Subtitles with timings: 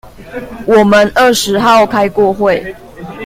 [0.65, 2.75] 我們二十號開過會